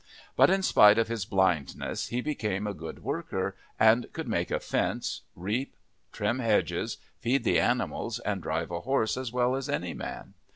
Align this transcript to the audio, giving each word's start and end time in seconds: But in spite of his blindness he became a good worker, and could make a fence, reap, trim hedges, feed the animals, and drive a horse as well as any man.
But 0.35 0.49
in 0.49 0.63
spite 0.63 0.97
of 0.97 1.09
his 1.09 1.25
blindness 1.25 2.07
he 2.07 2.21
became 2.21 2.65
a 2.65 2.73
good 2.73 3.03
worker, 3.03 3.55
and 3.79 4.11
could 4.13 4.27
make 4.27 4.49
a 4.49 4.59
fence, 4.59 5.21
reap, 5.35 5.75
trim 6.11 6.39
hedges, 6.39 6.97
feed 7.19 7.43
the 7.43 7.59
animals, 7.59 8.17
and 8.17 8.41
drive 8.41 8.71
a 8.71 8.79
horse 8.81 9.15
as 9.15 9.31
well 9.31 9.55
as 9.55 9.69
any 9.69 9.93
man. 9.93 10.33